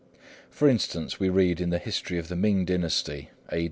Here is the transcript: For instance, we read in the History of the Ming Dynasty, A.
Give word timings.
For 0.49 0.67
instance, 0.67 1.19
we 1.19 1.29
read 1.29 1.61
in 1.61 1.69
the 1.69 1.77
History 1.77 2.17
of 2.17 2.27
the 2.27 2.35
Ming 2.35 2.65
Dynasty, 2.65 3.29
A. 3.51 3.59